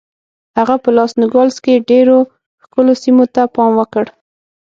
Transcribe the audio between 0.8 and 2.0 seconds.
په لاس نوګالس کې